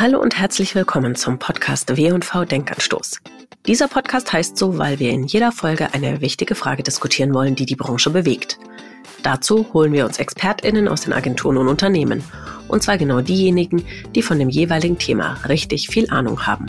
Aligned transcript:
Hallo 0.00 0.18
und 0.18 0.38
herzlich 0.38 0.74
willkommen 0.74 1.14
zum 1.14 1.38
Podcast 1.38 1.94
W&V 1.94 2.46
Denkanstoß. 2.46 3.20
Dieser 3.66 3.86
Podcast 3.86 4.32
heißt 4.32 4.56
so, 4.56 4.78
weil 4.78 4.98
wir 4.98 5.10
in 5.10 5.24
jeder 5.24 5.52
Folge 5.52 5.92
eine 5.92 6.22
wichtige 6.22 6.54
Frage 6.54 6.82
diskutieren 6.82 7.34
wollen, 7.34 7.54
die 7.54 7.66
die 7.66 7.76
Branche 7.76 8.08
bewegt. 8.08 8.58
Dazu 9.22 9.66
holen 9.74 9.92
wir 9.92 10.06
uns 10.06 10.18
ExpertInnen 10.18 10.88
aus 10.88 11.02
den 11.02 11.12
Agenturen 11.12 11.58
und 11.58 11.68
Unternehmen. 11.68 12.24
Und 12.66 12.82
zwar 12.82 12.96
genau 12.96 13.20
diejenigen, 13.20 13.84
die 14.14 14.22
von 14.22 14.38
dem 14.38 14.48
jeweiligen 14.48 14.96
Thema 14.96 15.34
richtig 15.46 15.90
viel 15.90 16.08
Ahnung 16.08 16.46
haben. 16.46 16.64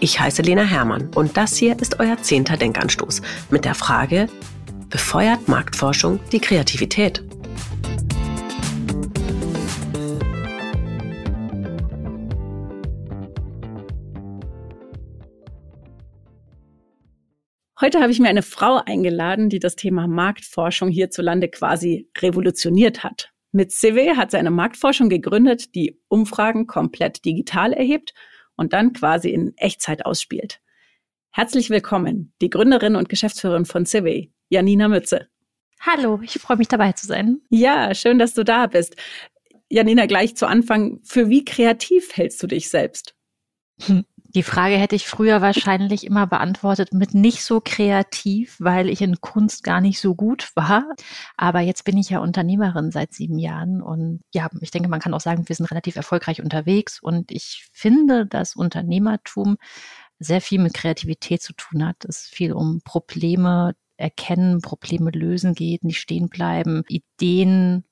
Ich 0.00 0.18
heiße 0.18 0.42
Lena 0.42 0.64
Hermann 0.64 1.10
und 1.14 1.36
das 1.36 1.56
hier 1.56 1.78
ist 1.80 2.00
euer 2.00 2.20
zehnter 2.20 2.56
Denkanstoß 2.56 3.22
mit 3.50 3.64
der 3.64 3.76
Frage, 3.76 4.28
befeuert 4.90 5.46
Marktforschung 5.46 6.18
die 6.32 6.40
Kreativität? 6.40 7.22
Heute 17.80 18.00
habe 18.00 18.12
ich 18.12 18.20
mir 18.20 18.28
eine 18.28 18.42
Frau 18.42 18.80
eingeladen, 18.86 19.48
die 19.48 19.58
das 19.58 19.74
Thema 19.74 20.06
Marktforschung 20.06 20.90
hierzulande 20.90 21.48
quasi 21.48 22.08
revolutioniert 22.18 23.02
hat. 23.02 23.32
Mit 23.50 23.72
CW 23.72 24.14
hat 24.16 24.30
sie 24.30 24.36
eine 24.36 24.52
Marktforschung 24.52 25.08
gegründet, 25.08 25.74
die 25.74 26.00
Umfragen 26.06 26.68
komplett 26.68 27.24
digital 27.24 27.72
erhebt 27.72 28.14
und 28.56 28.72
dann 28.72 28.92
quasi 28.92 29.30
in 29.30 29.56
Echtzeit 29.56 30.06
ausspielt. 30.06 30.60
Herzlich 31.30 31.68
willkommen, 31.68 32.32
die 32.40 32.48
Gründerin 32.48 32.94
und 32.94 33.08
Geschäftsführerin 33.08 33.64
von 33.64 33.86
CW, 33.86 34.28
Janina 34.50 34.86
Mütze. 34.86 35.26
Hallo, 35.80 36.20
ich 36.22 36.34
freue 36.34 36.58
mich 36.58 36.68
dabei 36.68 36.92
zu 36.92 37.08
sein. 37.08 37.40
Ja, 37.50 37.92
schön, 37.92 38.20
dass 38.20 38.34
du 38.34 38.44
da 38.44 38.68
bist. 38.68 38.94
Janina, 39.68 40.06
gleich 40.06 40.36
zu 40.36 40.46
Anfang, 40.46 41.00
für 41.02 41.28
wie 41.28 41.44
kreativ 41.44 42.16
hältst 42.16 42.40
du 42.40 42.46
dich 42.46 42.70
selbst? 42.70 43.16
Hm. 43.80 44.04
Die 44.34 44.42
Frage 44.42 44.76
hätte 44.76 44.96
ich 44.96 45.06
früher 45.06 45.40
wahrscheinlich 45.42 46.04
immer 46.04 46.26
beantwortet 46.26 46.92
mit 46.92 47.14
nicht 47.14 47.44
so 47.44 47.60
kreativ, 47.64 48.56
weil 48.58 48.88
ich 48.88 49.00
in 49.00 49.20
Kunst 49.20 49.62
gar 49.62 49.80
nicht 49.80 50.00
so 50.00 50.16
gut 50.16 50.50
war. 50.56 50.84
Aber 51.36 51.60
jetzt 51.60 51.84
bin 51.84 51.96
ich 51.96 52.10
ja 52.10 52.18
Unternehmerin 52.18 52.90
seit 52.90 53.12
sieben 53.14 53.38
Jahren 53.38 53.80
und 53.80 54.22
ja, 54.34 54.48
ich 54.60 54.72
denke, 54.72 54.88
man 54.88 54.98
kann 54.98 55.14
auch 55.14 55.20
sagen, 55.20 55.48
wir 55.48 55.54
sind 55.54 55.70
relativ 55.70 55.94
erfolgreich 55.94 56.42
unterwegs 56.42 57.00
und 57.00 57.30
ich 57.30 57.68
finde, 57.72 58.26
dass 58.26 58.56
Unternehmertum 58.56 59.56
sehr 60.18 60.40
viel 60.40 60.60
mit 60.60 60.74
Kreativität 60.74 61.42
zu 61.42 61.52
tun 61.52 61.86
hat. 61.86 62.04
Es 62.04 62.22
viel 62.22 62.52
um 62.52 62.80
Probleme 62.84 63.74
erkennen, 63.96 64.60
Probleme 64.62 65.10
lösen 65.12 65.54
geht, 65.54 65.84
nicht 65.84 66.00
stehen 66.00 66.28
bleiben, 66.28 66.82
Ideen 66.88 67.84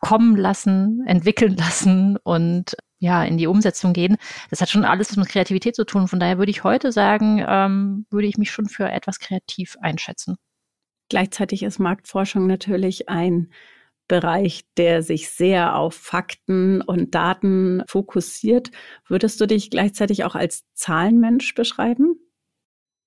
kommen 0.00 0.36
lassen, 0.36 1.04
entwickeln 1.06 1.56
lassen 1.56 2.16
und 2.22 2.76
ja, 3.00 3.22
in 3.24 3.38
die 3.38 3.46
Umsetzung 3.46 3.92
gehen. 3.92 4.16
Das 4.50 4.60
hat 4.60 4.70
schon 4.70 4.84
alles 4.84 5.16
mit 5.16 5.28
Kreativität 5.28 5.76
zu 5.76 5.84
tun. 5.84 6.08
Von 6.08 6.18
daher 6.18 6.38
würde 6.38 6.50
ich 6.50 6.64
heute 6.64 6.90
sagen, 6.90 7.44
ähm, 7.46 8.06
würde 8.10 8.26
ich 8.26 8.38
mich 8.38 8.50
schon 8.50 8.66
für 8.66 8.90
etwas 8.90 9.20
kreativ 9.20 9.76
einschätzen. 9.80 10.36
Gleichzeitig 11.08 11.62
ist 11.62 11.78
Marktforschung 11.78 12.46
natürlich 12.46 13.08
ein 13.08 13.52
Bereich, 14.08 14.64
der 14.76 15.02
sich 15.02 15.30
sehr 15.30 15.76
auf 15.76 15.94
Fakten 15.94 16.80
und 16.80 17.14
Daten 17.14 17.82
fokussiert. 17.86 18.70
Würdest 19.06 19.40
du 19.40 19.46
dich 19.46 19.70
gleichzeitig 19.70 20.24
auch 20.24 20.34
als 20.34 20.64
Zahlenmensch 20.74 21.54
beschreiben? 21.54 22.16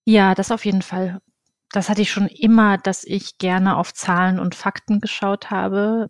Ja, 0.05 0.35
das 0.35 0.51
auf 0.51 0.63
jeden 0.63 0.83
Fall. 0.83 1.19
Das 1.71 1.89
hatte 1.89 2.01
ich 2.01 2.11
schon 2.11 2.27
immer, 2.27 2.77
dass 2.77 3.03
ich 3.03 3.37
gerne 3.37 3.77
auf 3.77 3.93
Zahlen 3.93 4.39
und 4.39 4.55
Fakten 4.55 4.99
geschaut 4.99 5.51
habe 5.51 6.09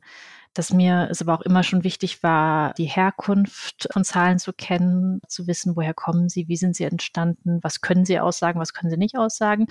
dass 0.53 0.73
mir 0.73 1.07
es 1.09 1.21
aber 1.21 1.33
auch 1.33 1.41
immer 1.41 1.63
schon 1.63 1.83
wichtig 1.83 2.23
war, 2.23 2.73
die 2.73 2.85
Herkunft 2.85 3.87
von 3.91 4.03
Zahlen 4.03 4.39
zu 4.39 4.53
kennen, 4.53 5.21
zu 5.27 5.47
wissen, 5.47 5.75
woher 5.75 5.93
kommen 5.93 6.29
sie, 6.29 6.47
wie 6.47 6.57
sind 6.57 6.75
sie 6.75 6.83
entstanden, 6.83 7.59
was 7.61 7.81
können 7.81 8.05
sie 8.05 8.19
aussagen, 8.19 8.59
was 8.59 8.73
können 8.73 8.91
sie 8.91 8.97
nicht 8.97 9.17
aussagen. 9.17 9.67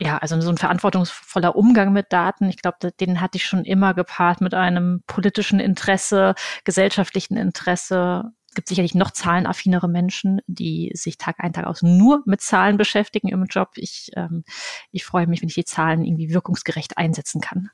Ja, 0.00 0.18
also 0.18 0.40
so 0.40 0.50
ein 0.50 0.56
verantwortungsvoller 0.56 1.56
Umgang 1.56 1.92
mit 1.92 2.12
Daten, 2.12 2.48
ich 2.48 2.56
glaube, 2.62 2.92
den 2.92 3.20
hatte 3.20 3.36
ich 3.36 3.44
schon 3.44 3.64
immer 3.64 3.92
gepaart 3.92 4.40
mit 4.40 4.54
einem 4.54 5.02
politischen 5.06 5.60
Interesse, 5.60 6.34
gesellschaftlichen 6.64 7.36
Interesse. 7.36 8.32
Es 8.48 8.54
gibt 8.54 8.68
sicherlich 8.68 8.94
noch 8.94 9.10
zahlenaffinere 9.10 9.88
Menschen, 9.88 10.40
die 10.46 10.92
sich 10.94 11.18
Tag 11.18 11.36
ein, 11.40 11.52
Tag 11.52 11.66
aus 11.66 11.82
nur 11.82 12.22
mit 12.24 12.40
Zahlen 12.40 12.76
beschäftigen 12.76 13.28
im 13.28 13.44
Job. 13.44 13.72
Ich, 13.74 14.10
ähm, 14.16 14.44
ich 14.92 15.04
freue 15.04 15.26
mich, 15.26 15.42
wenn 15.42 15.48
ich 15.48 15.56
die 15.56 15.64
Zahlen 15.64 16.04
irgendwie 16.04 16.32
wirkungsgerecht 16.32 16.96
einsetzen 16.96 17.40
kann. 17.40 17.70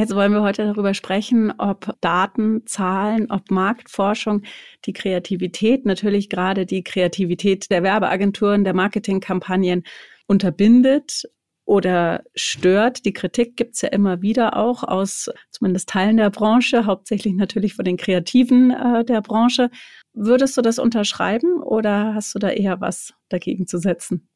Jetzt 0.00 0.14
wollen 0.14 0.32
wir 0.32 0.42
heute 0.42 0.64
darüber 0.64 0.94
sprechen, 0.94 1.52
ob 1.58 1.92
Daten, 2.00 2.64
Zahlen, 2.66 3.32
ob 3.32 3.50
Marktforschung 3.50 4.42
die 4.84 4.92
Kreativität, 4.92 5.86
natürlich 5.86 6.28
gerade 6.28 6.66
die 6.66 6.84
Kreativität 6.84 7.68
der 7.68 7.82
Werbeagenturen, 7.82 8.62
der 8.62 8.74
Marketingkampagnen 8.74 9.82
unterbindet 10.28 11.24
oder 11.64 12.22
stört. 12.36 13.06
Die 13.06 13.12
Kritik 13.12 13.56
gibt's 13.56 13.82
ja 13.82 13.88
immer 13.88 14.22
wieder 14.22 14.56
auch 14.56 14.84
aus 14.84 15.30
zumindest 15.50 15.88
Teilen 15.88 16.16
der 16.16 16.30
Branche, 16.30 16.86
hauptsächlich 16.86 17.34
natürlich 17.34 17.74
von 17.74 17.84
den 17.84 17.96
Kreativen 17.96 18.70
äh, 18.70 19.04
der 19.04 19.20
Branche. 19.20 19.68
Würdest 20.12 20.56
du 20.56 20.62
das 20.62 20.78
unterschreiben 20.78 21.60
oder 21.60 22.14
hast 22.14 22.32
du 22.36 22.38
da 22.38 22.50
eher 22.50 22.80
was 22.80 23.14
dagegen 23.28 23.66
zu 23.66 23.78
setzen? 23.78 24.28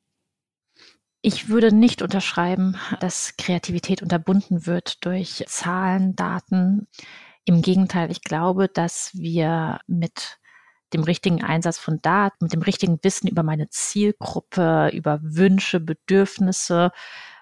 Ich 1.25 1.49
würde 1.49 1.73
nicht 1.73 2.03
unterschreiben, 2.03 2.77
dass 2.99 3.37
Kreativität 3.37 4.03
unterbunden 4.03 4.67
wird 4.67 5.05
durch 5.05 5.45
Zahlen, 5.47 6.17
Daten. 6.17 6.89
Im 7.45 7.63
Gegenteil, 7.63 8.11
ich 8.11 8.23
glaube, 8.23 8.69
dass 8.69 9.13
wir 9.15 9.79
mit 9.87 10.41
dem 10.93 11.05
richtigen 11.05 11.45
Einsatz 11.45 11.79
von 11.79 12.03
Daten, 12.03 12.39
mit 12.41 12.53
dem 12.53 12.63
richtigen 12.63 12.99
Wissen 13.05 13.29
über 13.29 13.45
meine 13.45 13.69
Zielgruppe, 13.69 14.91
über 14.93 15.21
Wünsche, 15.23 15.79
Bedürfnisse, 15.79 16.91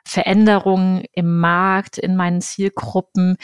Veränderungen 0.04 1.04
im 1.14 1.40
Markt, 1.40 1.96
in 1.96 2.16
meinen 2.16 2.42
Zielgruppen, 2.42 3.38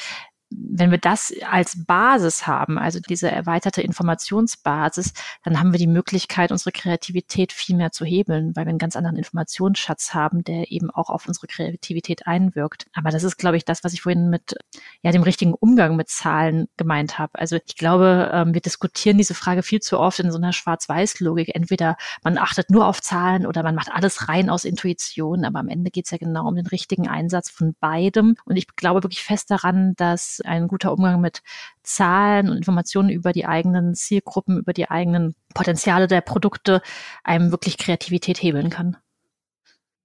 wenn 0.50 0.92
wir 0.92 0.98
das 0.98 1.32
als 1.48 1.84
Basis 1.86 2.46
haben, 2.46 2.78
also 2.78 3.00
diese 3.00 3.30
erweiterte 3.30 3.82
Informationsbasis, 3.82 5.12
dann 5.42 5.58
haben 5.58 5.72
wir 5.72 5.78
die 5.78 5.88
Möglichkeit, 5.88 6.52
unsere 6.52 6.70
Kreativität 6.70 7.52
viel 7.52 7.76
mehr 7.76 7.90
zu 7.90 8.04
hebeln, 8.04 8.54
weil 8.54 8.64
wir 8.64 8.70
einen 8.70 8.78
ganz 8.78 8.94
anderen 8.94 9.16
Informationsschatz 9.16 10.14
haben, 10.14 10.44
der 10.44 10.70
eben 10.70 10.90
auch 10.90 11.10
auf 11.10 11.26
unsere 11.26 11.48
Kreativität 11.48 12.26
einwirkt. 12.26 12.86
Aber 12.94 13.10
das 13.10 13.24
ist, 13.24 13.38
glaube 13.38 13.56
ich, 13.56 13.64
das, 13.64 13.82
was 13.82 13.92
ich 13.92 14.02
vorhin 14.02 14.30
mit 14.30 14.54
ja, 15.02 15.10
dem 15.10 15.24
richtigen 15.24 15.52
Umgang 15.52 15.96
mit 15.96 16.08
Zahlen 16.08 16.68
gemeint 16.76 17.18
habe. 17.18 17.38
Also 17.38 17.56
ich 17.66 17.76
glaube, 17.76 18.30
ähm, 18.32 18.54
wir 18.54 18.60
diskutieren 18.60 19.18
diese 19.18 19.34
Frage 19.34 19.64
viel 19.64 19.80
zu 19.80 19.98
oft 19.98 20.20
in 20.20 20.30
so 20.30 20.38
einer 20.38 20.52
Schwarz-Weiß-Logik. 20.52 21.54
Entweder 21.54 21.96
man 22.22 22.38
achtet 22.38 22.70
nur 22.70 22.86
auf 22.86 23.02
Zahlen 23.02 23.46
oder 23.46 23.64
man 23.64 23.74
macht 23.74 23.90
alles 23.90 24.28
rein 24.28 24.48
aus 24.48 24.64
Intuition. 24.64 25.44
Aber 25.44 25.58
am 25.58 25.68
Ende 25.68 25.90
geht 25.90 26.04
es 26.04 26.12
ja 26.12 26.18
genau 26.18 26.46
um 26.46 26.54
den 26.54 26.66
richtigen 26.68 27.08
Einsatz 27.08 27.50
von 27.50 27.74
beidem. 27.80 28.36
Und 28.44 28.56
ich 28.56 28.68
glaube 28.76 29.02
wirklich 29.02 29.24
fest 29.24 29.50
daran, 29.50 29.94
dass 29.96 30.35
ein 30.44 30.69
guter 30.69 30.92
Umgang 30.92 31.20
mit 31.20 31.42
Zahlen 31.82 32.48
und 32.48 32.56
Informationen 32.56 33.10
über 33.10 33.32
die 33.32 33.47
eigenen 33.47 33.94
Zielgruppen, 33.94 34.58
über 34.58 34.72
die 34.72 34.91
eigenen 34.91 35.34
Potenziale 35.54 36.06
der 36.06 36.20
Produkte 36.20 36.82
einem 37.24 37.50
wirklich 37.50 37.78
Kreativität 37.78 38.42
hebeln 38.42 38.70
kann. 38.70 38.96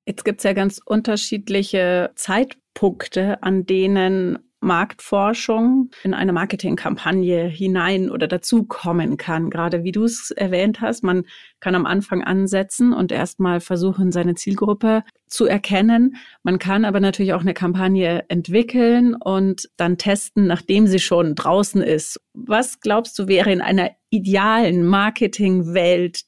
Jetzt 0.06 0.26
gibt 0.26 0.40
es 0.40 0.44
ja 0.44 0.54
ganz 0.54 0.80
unterschiedliche 0.84 2.12
Zeitpunkte, 2.16 3.42
an 3.44 3.66
denen 3.66 4.51
Marktforschung 4.62 5.90
in 6.04 6.14
eine 6.14 6.34
Marketingkampagne 6.34 7.48
hinein 7.48 8.10
oder 8.12 8.28
dazukommen 8.28 9.18
kann. 9.18 9.50
Gerade 9.50 9.84
wie 9.84 9.92
du 9.92 10.04
es 10.04 10.32
erwähnt 10.32 10.82
hast, 10.82 11.04
man 11.04 11.26
kann 11.60 11.76
am 11.76 11.86
Anfang 11.86 12.24
ansetzen 12.24 12.94
und 12.94 13.12
erstmal 13.12 13.60
versuchen, 13.60 14.12
seine 14.12 14.36
Zielgruppe 14.36 15.04
zu 15.28 15.46
erkennen. 15.46 16.16
Man 16.44 16.60
kann 16.60 16.86
aber 16.86 17.00
natürlich 17.00 17.34
auch 17.34 17.42
eine 17.42 17.56
Kampagne 17.56 18.24
entwickeln 18.30 19.16
und 19.16 19.70
dann 19.78 19.98
testen, 19.98 20.46
nachdem 20.46 20.86
sie 20.86 21.00
schon 21.00 21.34
draußen 21.34 21.82
ist. 21.82 22.20
Was 22.34 22.80
glaubst 22.80 23.18
du 23.18 23.28
wäre 23.28 23.52
in 23.52 23.62
einer 23.62 23.92
idealen 24.12 24.86
Marketingwelt 24.86 26.22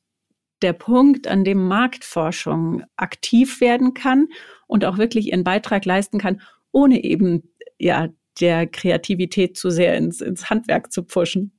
der 0.64 0.74
Punkt, 0.74 1.28
an 1.28 1.44
dem 1.44 1.68
Marktforschung 1.68 2.84
aktiv 2.96 3.62
werden 3.62 3.94
kann 3.94 4.30
und 4.66 4.86
auch 4.86 4.98
wirklich 4.98 5.28
ihren 5.28 5.44
Beitrag 5.44 5.86
leisten 5.86 6.18
kann, 6.18 6.42
ohne 6.72 7.04
eben 7.04 7.44
ja 7.78 8.08
der 8.40 8.68
Kreativität 8.68 9.58
zu 9.58 9.70
sehr 9.70 9.96
ins, 9.96 10.22
ins 10.22 10.50
Handwerk 10.50 10.92
zu 10.92 11.04
pushen. 11.04 11.52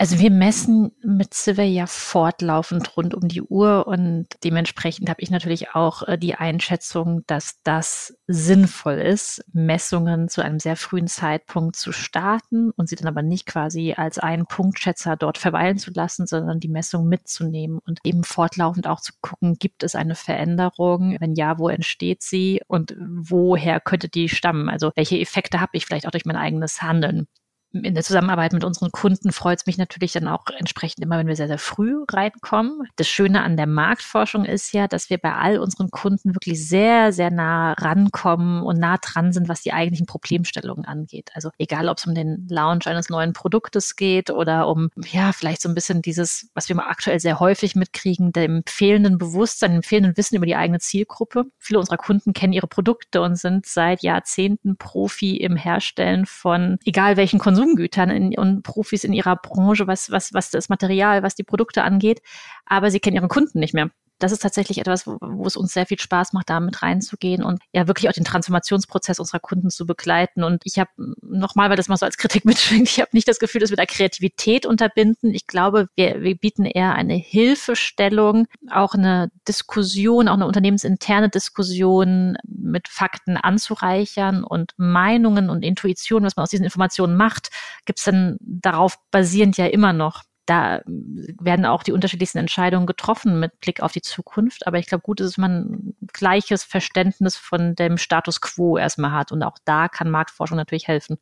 Also 0.00 0.20
wir 0.20 0.30
messen 0.30 0.92
mit 1.02 1.34
Civer 1.34 1.64
ja 1.64 1.88
fortlaufend 1.88 2.96
rund 2.96 3.14
um 3.14 3.26
die 3.26 3.42
Uhr 3.42 3.88
und 3.88 4.28
dementsprechend 4.44 5.10
habe 5.10 5.20
ich 5.22 5.30
natürlich 5.32 5.74
auch 5.74 6.06
äh, 6.06 6.16
die 6.16 6.36
Einschätzung, 6.36 7.24
dass 7.26 7.60
das 7.64 8.16
sinnvoll 8.28 8.94
ist, 8.94 9.44
Messungen 9.52 10.28
zu 10.28 10.40
einem 10.40 10.60
sehr 10.60 10.76
frühen 10.76 11.08
Zeitpunkt 11.08 11.74
zu 11.74 11.90
starten 11.90 12.70
und 12.70 12.88
sie 12.88 12.94
dann 12.94 13.08
aber 13.08 13.22
nicht 13.22 13.46
quasi 13.46 13.94
als 13.96 14.20
einen 14.20 14.46
Punktschätzer 14.46 15.16
dort 15.16 15.36
verweilen 15.36 15.78
zu 15.78 15.90
lassen, 15.90 16.28
sondern 16.28 16.60
die 16.60 16.68
Messung 16.68 17.08
mitzunehmen 17.08 17.80
und 17.84 17.98
eben 18.04 18.22
fortlaufend 18.22 18.86
auch 18.86 19.00
zu 19.00 19.14
gucken, 19.20 19.56
gibt 19.58 19.82
es 19.82 19.96
eine 19.96 20.14
Veränderung? 20.14 21.16
Wenn 21.18 21.34
ja, 21.34 21.58
wo 21.58 21.68
entsteht 21.68 22.22
sie 22.22 22.62
und 22.68 22.94
woher 23.00 23.80
könnte 23.80 24.08
die 24.08 24.28
stammen? 24.28 24.68
Also 24.68 24.92
welche 24.94 25.18
Effekte 25.18 25.60
habe 25.60 25.72
ich 25.72 25.86
vielleicht 25.86 26.06
auch 26.06 26.12
durch 26.12 26.24
mein 26.24 26.36
eigenes 26.36 26.82
Handeln? 26.82 27.26
In 27.72 27.94
der 27.94 28.02
Zusammenarbeit 28.02 28.52
mit 28.52 28.64
unseren 28.64 28.90
Kunden 28.90 29.30
freut 29.30 29.58
es 29.60 29.66
mich 29.66 29.76
natürlich 29.76 30.12
dann 30.12 30.26
auch 30.26 30.46
entsprechend 30.58 31.04
immer, 31.04 31.18
wenn 31.18 31.26
wir 31.26 31.36
sehr, 31.36 31.48
sehr 31.48 31.58
früh 31.58 32.04
reinkommen. 32.10 32.88
Das 32.96 33.08
Schöne 33.08 33.42
an 33.42 33.56
der 33.56 33.66
Marktforschung 33.66 34.44
ist 34.44 34.72
ja, 34.72 34.88
dass 34.88 35.10
wir 35.10 35.18
bei 35.18 35.34
all 35.34 35.58
unseren 35.58 35.90
Kunden 35.90 36.34
wirklich 36.34 36.66
sehr, 36.66 37.12
sehr 37.12 37.30
nah 37.30 37.74
rankommen 37.74 38.62
und 38.62 38.78
nah 38.78 38.96
dran 38.96 39.32
sind, 39.32 39.48
was 39.48 39.60
die 39.60 39.72
eigentlichen 39.72 40.06
Problemstellungen 40.06 40.86
angeht. 40.86 41.30
Also 41.34 41.50
egal, 41.58 41.88
ob 41.88 41.98
es 41.98 42.06
um 42.06 42.14
den 42.14 42.46
Launch 42.48 42.86
eines 42.86 43.10
neuen 43.10 43.34
Produktes 43.34 43.96
geht 43.96 44.30
oder 44.30 44.66
um, 44.68 44.88
ja, 45.10 45.32
vielleicht 45.32 45.60
so 45.60 45.68
ein 45.68 45.74
bisschen 45.74 46.00
dieses, 46.00 46.48
was 46.54 46.68
wir 46.70 46.78
aktuell 46.78 47.20
sehr 47.20 47.38
häufig 47.38 47.74
mitkriegen, 47.74 48.32
dem 48.32 48.62
fehlenden 48.66 49.18
Bewusstsein, 49.18 49.72
dem 49.72 49.82
fehlenden 49.82 50.16
Wissen 50.16 50.36
über 50.36 50.46
die 50.46 50.56
eigene 50.56 50.78
Zielgruppe. 50.78 51.44
Viele 51.58 51.80
unserer 51.80 51.98
Kunden 51.98 52.32
kennen 52.32 52.54
ihre 52.54 52.66
Produkte 52.66 53.20
und 53.20 53.36
sind 53.36 53.66
seit 53.66 54.02
Jahrzehnten 54.02 54.76
Profi 54.78 55.36
im 55.36 55.56
Herstellen 55.56 56.24
von 56.24 56.78
egal 56.84 57.16
welchen 57.18 57.38
Konsum 57.38 57.57
Konsumgütern 57.58 58.10
in, 58.10 58.38
und 58.38 58.62
Profis 58.62 59.04
in 59.04 59.12
ihrer 59.12 59.36
Branche, 59.36 59.86
was, 59.86 60.10
was, 60.10 60.32
was 60.32 60.50
das 60.50 60.68
Material, 60.68 61.22
was 61.22 61.34
die 61.34 61.42
Produkte 61.42 61.82
angeht, 61.82 62.22
aber 62.66 62.90
sie 62.90 63.00
kennen 63.00 63.16
ihre 63.16 63.28
Kunden 63.28 63.58
nicht 63.58 63.74
mehr 63.74 63.90
das 64.18 64.32
ist 64.32 64.42
tatsächlich 64.42 64.78
etwas, 64.78 65.06
wo, 65.06 65.18
wo, 65.20 65.46
es 65.46 65.56
uns 65.56 65.72
sehr 65.72 65.86
viel 65.86 65.98
Spaß 65.98 66.32
macht, 66.32 66.50
da 66.50 66.60
mit 66.60 66.82
reinzugehen 66.82 67.42
und 67.42 67.62
ja 67.72 67.86
wirklich 67.86 68.08
auch 68.08 68.12
den 68.12 68.24
Transformationsprozess 68.24 69.20
unserer 69.20 69.40
Kunden 69.40 69.70
zu 69.70 69.86
begleiten. 69.86 70.42
Und 70.42 70.62
ich 70.64 70.78
habe 70.78 70.90
nochmal, 71.22 71.70
weil 71.70 71.76
das 71.76 71.88
mal 71.88 71.96
so 71.96 72.06
als 72.06 72.18
Kritik 72.18 72.44
mitschwingt, 72.44 72.88
ich 72.88 73.00
habe 73.00 73.10
nicht 73.12 73.28
das 73.28 73.38
Gefühl, 73.38 73.60
dass 73.60 73.70
wir 73.70 73.76
da 73.76 73.86
Kreativität 73.86 74.66
unterbinden. 74.66 75.32
Ich 75.32 75.46
glaube, 75.46 75.88
wir, 75.94 76.20
wir 76.22 76.36
bieten 76.36 76.64
eher 76.64 76.94
eine 76.94 77.14
Hilfestellung, 77.14 78.46
auch 78.70 78.94
eine 78.94 79.30
Diskussion, 79.46 80.28
auch 80.28 80.34
eine 80.34 80.46
unternehmensinterne 80.46 81.28
Diskussion 81.28 82.36
mit 82.46 82.88
Fakten 82.88 83.36
anzureichern 83.36 84.42
und 84.42 84.72
Meinungen 84.76 85.48
und 85.50 85.62
Intuitionen, 85.62 86.26
was 86.26 86.36
man 86.36 86.42
aus 86.42 86.50
diesen 86.50 86.64
Informationen 86.64 87.16
macht, 87.16 87.50
gibt 87.84 87.98
es 87.98 88.04
dann 88.04 88.36
darauf 88.40 88.98
basierend 89.10 89.56
ja 89.56 89.66
immer 89.66 89.92
noch 89.92 90.22
da 90.48 90.80
werden 90.86 91.66
auch 91.66 91.82
die 91.82 91.92
unterschiedlichsten 91.92 92.38
Entscheidungen 92.38 92.86
getroffen 92.86 93.38
mit 93.38 93.60
Blick 93.60 93.82
auf 93.82 93.92
die 93.92 94.00
Zukunft. 94.00 94.66
Aber 94.66 94.78
ich 94.78 94.86
glaube, 94.86 95.02
gut 95.02 95.20
ist, 95.20 95.32
dass 95.32 95.38
man 95.38 95.94
gleiches 96.14 96.64
Verständnis 96.64 97.36
von 97.36 97.74
dem 97.74 97.98
Status 97.98 98.40
quo 98.40 98.78
erstmal 98.78 99.12
hat. 99.12 99.30
Und 99.30 99.42
auch 99.42 99.58
da 99.66 99.88
kann 99.88 100.10
Marktforschung 100.10 100.56
natürlich 100.56 100.88
helfen. 100.88 101.18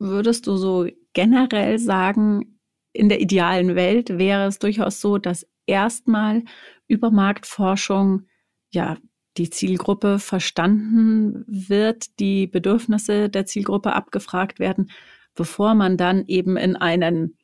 Würdest 0.00 0.48
du 0.48 0.56
so 0.56 0.88
generell 1.12 1.78
sagen, 1.78 2.58
in 2.92 3.08
der 3.08 3.20
idealen 3.20 3.76
Welt 3.76 4.18
wäre 4.18 4.46
es 4.46 4.58
durchaus 4.58 5.00
so, 5.00 5.18
dass 5.18 5.46
erstmal 5.66 6.42
über 6.88 7.12
Marktforschung 7.12 8.22
ja 8.70 8.96
die 9.36 9.50
Zielgruppe 9.50 10.18
verstanden 10.18 11.44
wird, 11.46 12.18
die 12.18 12.48
Bedürfnisse 12.48 13.28
der 13.28 13.46
Zielgruppe 13.46 13.92
abgefragt 13.92 14.58
werden, 14.58 14.90
bevor 15.36 15.74
man 15.74 15.96
dann 15.96 16.24
eben 16.26 16.56
in 16.56 16.74
einen 16.74 17.37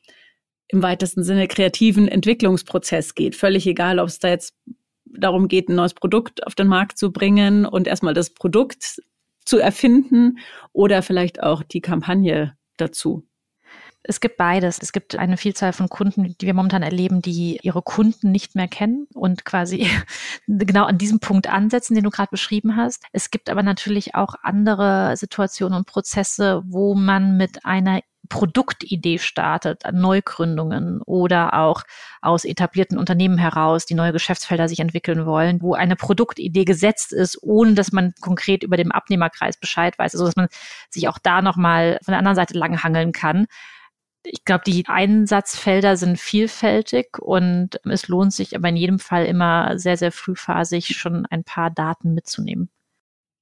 im 0.67 0.81
weitesten 0.81 1.23
Sinne 1.23 1.47
kreativen 1.47 2.07
Entwicklungsprozess 2.07 3.15
geht. 3.15 3.35
Völlig 3.35 3.67
egal, 3.67 3.99
ob 3.99 4.07
es 4.07 4.19
da 4.19 4.29
jetzt 4.29 4.55
darum 5.05 5.47
geht, 5.47 5.69
ein 5.69 5.75
neues 5.75 5.93
Produkt 5.93 6.45
auf 6.45 6.55
den 6.55 6.67
Markt 6.67 6.97
zu 6.97 7.11
bringen 7.11 7.65
und 7.65 7.87
erstmal 7.87 8.13
das 8.13 8.31
Produkt 8.31 9.01
zu 9.45 9.59
erfinden 9.59 10.39
oder 10.73 11.01
vielleicht 11.01 11.43
auch 11.43 11.63
die 11.63 11.81
Kampagne 11.81 12.57
dazu. 12.77 13.23
Es 14.07 14.19
gibt 14.19 14.37
beides. 14.37 14.77
Es 14.79 14.91
gibt 14.91 15.15
eine 15.15 15.35
Vielzahl 15.35 15.73
von 15.73 15.89
Kunden, 15.89 16.35
die 16.39 16.45
wir 16.45 16.53
momentan 16.53 16.83
erleben, 16.83 17.21
die 17.21 17.59
ihre 17.63 17.81
Kunden 17.81 18.31
nicht 18.31 18.55
mehr 18.55 18.67
kennen 18.67 19.07
und 19.13 19.45
quasi 19.45 19.87
genau 20.47 20.85
an 20.85 20.99
diesem 20.99 21.19
Punkt 21.19 21.47
ansetzen, 21.47 21.95
den 21.95 22.03
du 22.03 22.11
gerade 22.11 22.29
beschrieben 22.29 22.75
hast. 22.75 23.03
Es 23.13 23.31
gibt 23.31 23.49
aber 23.49 23.63
natürlich 23.63 24.13
auch 24.13 24.35
andere 24.43 25.17
Situationen 25.17 25.77
und 25.77 25.87
Prozesse, 25.87 26.61
wo 26.67 26.93
man 26.93 27.37
mit 27.37 27.65
einer 27.65 28.01
Produktidee 28.29 29.17
startet, 29.19 29.85
an 29.85 29.99
Neugründungen 29.99 31.01
oder 31.01 31.53
auch 31.53 31.83
aus 32.21 32.45
etablierten 32.45 32.97
Unternehmen 32.97 33.37
heraus, 33.37 33.85
die 33.85 33.93
neue 33.93 34.13
Geschäftsfelder 34.13 34.67
sich 34.67 34.79
entwickeln 34.79 35.25
wollen, 35.25 35.61
wo 35.61 35.73
eine 35.73 35.95
Produktidee 35.95 36.65
gesetzt 36.65 37.13
ist, 37.13 37.41
ohne 37.41 37.73
dass 37.73 37.91
man 37.91 38.13
konkret 38.21 38.63
über 38.63 38.77
den 38.77 38.91
Abnehmerkreis 38.91 39.57
Bescheid 39.57 39.97
weiß, 39.97 40.15
also 40.15 40.25
dass 40.25 40.35
man 40.35 40.47
sich 40.89 41.07
auch 41.07 41.19
da 41.19 41.41
nochmal 41.41 41.99
von 42.03 42.11
der 42.11 42.19
anderen 42.19 42.35
Seite 42.35 42.57
langhangeln 42.57 43.11
kann. 43.11 43.47
Ich 44.23 44.43
glaube, 44.43 44.63
die 44.65 44.85
Einsatzfelder 44.87 45.97
sind 45.97 46.19
vielfältig 46.19 47.19
und 47.19 47.79
es 47.85 48.07
lohnt 48.07 48.33
sich 48.33 48.55
aber 48.55 48.69
in 48.69 48.77
jedem 48.77 48.99
Fall 48.99 49.25
immer 49.25 49.77
sehr, 49.77 49.97
sehr 49.97 50.11
frühphasig 50.11 50.97
schon 50.97 51.27
ein 51.27 51.43
paar 51.43 51.69
Daten 51.69 52.13
mitzunehmen. 52.15 52.69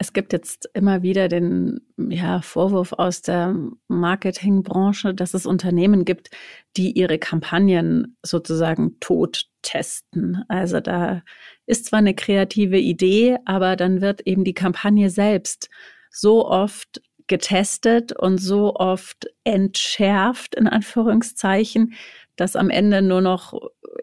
Es 0.03 0.11
gibt 0.11 0.33
jetzt 0.33 0.69
immer 0.73 1.01
wieder 1.01 1.29
den 1.29 1.79
ja, 1.95 2.41
Vorwurf 2.41 2.91
aus 2.91 3.21
der 3.21 3.55
Marketingbranche, 3.88 5.13
dass 5.13 5.33
es 5.33 5.45
Unternehmen 5.45 6.03
gibt, 6.03 6.29
die 6.75 6.91
ihre 6.91 7.17
Kampagnen 7.19 8.17
sozusagen 8.21 9.00
tot 9.00 9.45
testen. 9.61 10.44
Also 10.50 10.81
da 10.81 11.21
ist 11.67 11.85
zwar 11.85 12.00
eine 12.00 12.13
kreative 12.15 12.77
Idee, 12.79 13.38
aber 13.45 13.77
dann 13.77 14.01
wird 14.01 14.27
eben 14.27 14.44
die 14.44 14.53
Kampagne 14.53 15.09
selbst 15.09 15.69
so 16.11 16.45
oft 16.50 17.01
getestet 17.27 18.11
und 18.11 18.39
so 18.39 18.75
oft 18.75 19.27
entschärft, 19.45 20.53
in 20.55 20.67
Anführungszeichen, 20.67 21.94
dass 22.35 22.57
am 22.57 22.69
Ende 22.69 23.01
nur 23.01 23.21
noch, 23.21 23.53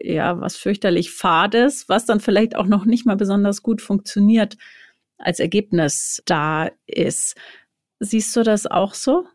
ja, 0.01 0.41
was 0.41 0.57
fürchterlich 0.57 1.11
Fades, 1.11 1.87
was 1.89 2.07
dann 2.07 2.19
vielleicht 2.19 2.55
auch 2.55 2.65
noch 2.65 2.85
nicht 2.85 3.05
mal 3.05 3.17
besonders 3.17 3.61
gut 3.61 3.83
funktioniert, 3.83 4.57
als 5.21 5.39
Ergebnis 5.39 6.21
da 6.25 6.69
ist. 6.85 7.35
Siehst 7.99 8.35
du 8.35 8.43
das 8.43 8.67
auch 8.67 8.93
so? 8.93 9.25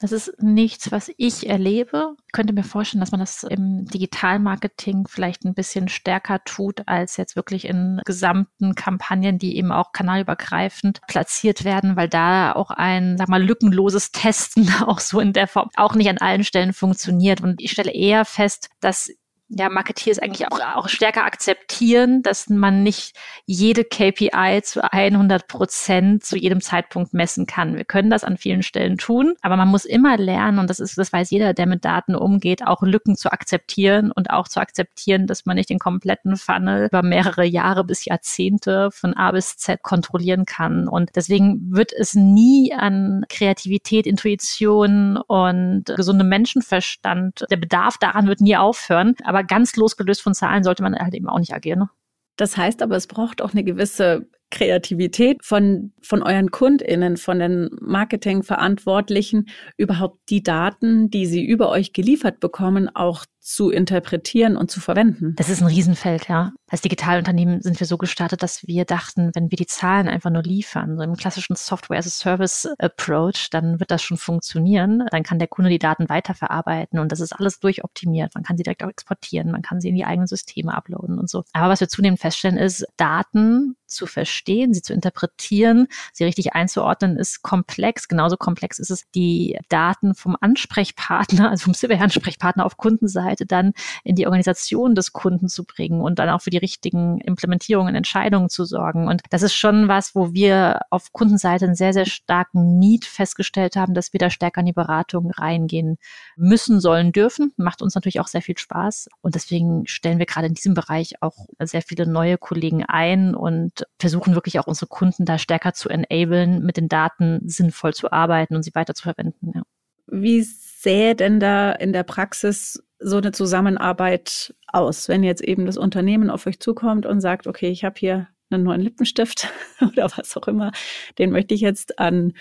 Das 0.00 0.12
ist 0.12 0.32
nichts, 0.40 0.92
was 0.92 1.10
ich 1.16 1.48
erlebe. 1.48 2.14
Ich 2.26 2.32
könnte 2.32 2.52
mir 2.52 2.62
vorstellen, 2.62 3.00
dass 3.00 3.10
man 3.10 3.18
das 3.18 3.42
im 3.42 3.84
Digitalmarketing 3.86 5.08
vielleicht 5.08 5.44
ein 5.44 5.54
bisschen 5.54 5.88
stärker 5.88 6.44
tut, 6.44 6.86
als 6.86 7.16
jetzt 7.16 7.34
wirklich 7.34 7.64
in 7.64 8.00
gesamten 8.04 8.76
Kampagnen, 8.76 9.38
die 9.38 9.56
eben 9.56 9.72
auch 9.72 9.90
kanalübergreifend 9.90 11.00
platziert 11.08 11.64
werden, 11.64 11.96
weil 11.96 12.08
da 12.08 12.52
auch 12.52 12.70
ein, 12.70 13.18
sag 13.18 13.28
mal, 13.28 13.42
lückenloses 13.42 14.12
Testen 14.12 14.70
auch 14.86 15.00
so 15.00 15.18
in 15.18 15.32
der 15.32 15.48
Form 15.48 15.68
auch 15.74 15.96
nicht 15.96 16.08
an 16.08 16.18
allen 16.18 16.44
Stellen 16.44 16.72
funktioniert. 16.72 17.40
Und 17.40 17.60
ich 17.60 17.72
stelle 17.72 17.92
eher 17.92 18.24
fest, 18.24 18.70
dass 18.78 19.10
ja, 19.50 19.70
Marketeers 19.70 20.18
eigentlich 20.18 20.46
auch, 20.50 20.60
auch 20.60 20.88
stärker 20.88 21.24
akzeptieren, 21.24 22.22
dass 22.22 22.48
man 22.50 22.82
nicht 22.82 23.16
jede 23.46 23.82
KPI 23.84 24.60
zu 24.62 24.82
100 24.92 25.48
Prozent 25.48 26.24
zu 26.24 26.36
jedem 26.36 26.60
Zeitpunkt 26.60 27.14
messen 27.14 27.46
kann. 27.46 27.76
Wir 27.76 27.84
können 27.84 28.10
das 28.10 28.24
an 28.24 28.36
vielen 28.36 28.62
Stellen 28.62 28.98
tun, 28.98 29.34
aber 29.40 29.56
man 29.56 29.68
muss 29.68 29.86
immer 29.86 30.18
lernen, 30.18 30.58
und 30.58 30.68
das 30.68 30.80
ist, 30.80 30.98
das 30.98 31.12
weiß 31.12 31.30
jeder, 31.30 31.54
der 31.54 31.66
mit 31.66 31.84
Daten 31.84 32.14
umgeht, 32.14 32.66
auch 32.66 32.82
Lücken 32.82 33.16
zu 33.16 33.32
akzeptieren 33.32 34.12
und 34.12 34.30
auch 34.30 34.48
zu 34.48 34.60
akzeptieren, 34.60 35.26
dass 35.26 35.46
man 35.46 35.56
nicht 35.56 35.70
den 35.70 35.78
kompletten 35.78 36.36
Funnel 36.36 36.86
über 36.86 37.02
mehrere 37.02 37.44
Jahre 37.44 37.84
bis 37.84 38.04
Jahrzehnte 38.04 38.90
von 38.90 39.14
A 39.14 39.32
bis 39.32 39.56
Z 39.56 39.82
kontrollieren 39.82 40.44
kann. 40.44 40.88
Und 40.88 41.10
deswegen 41.16 41.74
wird 41.74 41.92
es 41.92 42.14
nie 42.14 42.74
an 42.74 43.24
Kreativität, 43.30 44.06
Intuition 44.06 45.16
und 45.16 45.84
gesundem 45.86 46.28
Menschenverstand, 46.28 47.46
der 47.50 47.56
Bedarf 47.56 47.96
daran 47.98 48.26
wird 48.26 48.40
nie 48.40 48.56
aufhören. 48.56 49.14
Aber 49.24 49.37
aber 49.38 49.46
ganz 49.46 49.76
losgelöst 49.76 50.22
von 50.22 50.34
Zahlen 50.34 50.64
sollte 50.64 50.82
man 50.82 50.94
halt 50.96 51.14
eben 51.14 51.28
auch 51.28 51.38
nicht 51.38 51.54
agieren. 51.54 51.80
Ne? 51.80 51.90
Das 52.36 52.56
heißt 52.56 52.82
aber, 52.82 52.96
es 52.96 53.06
braucht 53.06 53.42
auch 53.42 53.52
eine 53.52 53.64
gewisse 53.64 54.28
Kreativität 54.50 55.44
von, 55.44 55.92
von 56.00 56.22
euren 56.22 56.50
KundInnen, 56.50 57.16
von 57.16 57.38
den 57.38 57.68
Marketingverantwortlichen, 57.80 59.48
überhaupt 59.76 60.18
die 60.30 60.42
Daten, 60.42 61.10
die 61.10 61.26
sie 61.26 61.44
über 61.44 61.68
euch 61.68 61.92
geliefert 61.92 62.40
bekommen, 62.40 62.88
auch 62.94 63.26
zu 63.48 63.70
interpretieren 63.70 64.58
und 64.58 64.70
zu 64.70 64.78
verwenden. 64.78 65.34
Das 65.36 65.48
ist 65.48 65.62
ein 65.62 65.68
Riesenfeld, 65.68 66.28
ja. 66.28 66.52
Als 66.68 66.82
Digitalunternehmen 66.82 67.62
sind 67.62 67.80
wir 67.80 67.86
so 67.86 67.96
gestartet, 67.96 68.42
dass 68.42 68.66
wir 68.66 68.84
dachten, 68.84 69.30
wenn 69.34 69.50
wir 69.50 69.56
die 69.56 69.66
Zahlen 69.66 70.06
einfach 70.06 70.28
nur 70.28 70.42
liefern, 70.42 70.98
so 70.98 71.02
im 71.02 71.16
klassischen 71.16 71.56
Software-as-a-Service-Approach, 71.56 73.48
dann 73.50 73.80
wird 73.80 73.90
das 73.90 74.02
schon 74.02 74.18
funktionieren. 74.18 75.06
Dann 75.10 75.22
kann 75.22 75.38
der 75.38 75.48
Kunde 75.48 75.70
die 75.70 75.78
Daten 75.78 76.10
weiterverarbeiten 76.10 76.98
und 76.98 77.10
das 77.10 77.20
ist 77.20 77.32
alles 77.32 77.58
durchoptimiert. 77.58 78.34
Man 78.34 78.44
kann 78.44 78.58
sie 78.58 78.64
direkt 78.64 78.84
auch 78.84 78.90
exportieren, 78.90 79.50
man 79.50 79.62
kann 79.62 79.80
sie 79.80 79.88
in 79.88 79.94
die 79.94 80.04
eigenen 80.04 80.26
Systeme 80.26 80.74
uploaden 80.74 81.18
und 81.18 81.30
so. 81.30 81.44
Aber 81.54 81.70
was 81.70 81.80
wir 81.80 81.88
zunehmend 81.88 82.20
feststellen, 82.20 82.58
ist, 82.58 82.86
Daten 82.98 83.76
zu 83.88 84.06
verstehen, 84.06 84.74
sie 84.74 84.82
zu 84.82 84.92
interpretieren, 84.92 85.88
sie 86.12 86.24
richtig 86.24 86.54
einzuordnen, 86.54 87.16
ist 87.16 87.42
komplex. 87.42 88.08
Genauso 88.08 88.36
komplex 88.36 88.78
ist 88.78 88.90
es, 88.90 89.08
die 89.14 89.58
Daten 89.68 90.14
vom 90.14 90.36
Ansprechpartner, 90.40 91.50
also 91.50 91.64
vom 91.64 91.74
Civil-Ansprechpartner 91.74 92.64
auf 92.64 92.76
Kundenseite 92.76 93.38
Seite 93.38 93.46
dann 93.46 93.72
in 94.04 94.16
die 94.16 94.26
Organisation 94.26 94.94
des 94.94 95.12
Kunden 95.12 95.48
zu 95.48 95.64
bringen 95.64 96.00
und 96.00 96.18
dann 96.18 96.28
auch 96.30 96.40
für 96.40 96.50
die 96.50 96.58
richtigen 96.58 97.20
Implementierungen, 97.20 97.94
Entscheidungen 97.94 98.48
zu 98.48 98.64
sorgen. 98.64 99.08
Und 99.08 99.22
das 99.30 99.42
ist 99.42 99.54
schon 99.54 99.88
was, 99.88 100.14
wo 100.14 100.32
wir 100.32 100.80
auf 100.90 101.12
Kundenseite 101.12 101.66
einen 101.66 101.74
sehr, 101.74 101.92
sehr 101.92 102.06
starken 102.06 102.78
Need 102.78 103.04
festgestellt 103.04 103.76
haben, 103.76 103.94
dass 103.94 104.12
wir 104.12 104.18
da 104.18 104.30
stärker 104.30 104.60
in 104.60 104.66
die 104.66 104.72
Beratung 104.72 105.30
reingehen 105.30 105.98
müssen, 106.36 106.80
sollen, 106.80 107.12
dürfen. 107.12 107.52
Macht 107.56 107.82
uns 107.82 107.94
natürlich 107.94 108.20
auch 108.20 108.28
sehr 108.28 108.42
viel 108.42 108.58
Spaß. 108.58 109.08
Und 109.20 109.34
deswegen 109.34 109.86
stellen 109.86 110.18
wir 110.18 110.26
gerade 110.26 110.46
in 110.46 110.54
diesem 110.54 110.74
Bereich 110.74 111.22
auch 111.22 111.46
sehr 111.60 111.82
viele 111.82 112.06
neue 112.06 112.38
Kollegen 112.38 112.84
ein 112.84 113.34
und 113.34 113.77
versuchen 113.98 114.34
wirklich 114.34 114.58
auch 114.58 114.66
unsere 114.66 114.86
Kunden 114.86 115.24
da 115.24 115.38
stärker 115.38 115.72
zu 115.72 115.88
enablen, 115.88 116.64
mit 116.64 116.76
den 116.76 116.88
Daten 116.88 117.40
sinnvoll 117.48 117.94
zu 117.94 118.12
arbeiten 118.12 118.54
und 118.54 118.62
sie 118.62 118.74
weiter 118.74 118.94
zu 118.94 119.02
verwenden. 119.02 119.52
Ja. 119.54 119.62
Wie 120.06 120.42
sähe 120.42 121.14
denn 121.14 121.40
da 121.40 121.72
in 121.72 121.92
der 121.92 122.04
Praxis 122.04 122.82
so 122.98 123.16
eine 123.16 123.32
Zusammenarbeit 123.32 124.54
aus, 124.66 125.08
wenn 125.08 125.22
jetzt 125.22 125.42
eben 125.42 125.66
das 125.66 125.76
Unternehmen 125.76 126.30
auf 126.30 126.46
euch 126.46 126.60
zukommt 126.60 127.06
und 127.06 127.20
sagt, 127.20 127.46
okay, 127.46 127.68
ich 127.68 127.84
habe 127.84 127.94
hier 127.98 128.28
einen 128.50 128.64
neuen 128.64 128.80
Lippenstift 128.80 129.48
oder 129.80 130.10
was 130.16 130.36
auch 130.36 130.48
immer, 130.48 130.72
den 131.18 131.30
möchte 131.30 131.54
ich 131.54 131.60
jetzt 131.60 131.98
an 131.98 132.32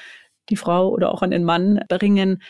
die 0.50 0.56
Frau 0.56 0.90
oder 0.90 1.12
auch 1.12 1.22
an 1.22 1.32
den 1.32 1.44
Mann 1.44 1.82
bringen. 1.90 2.42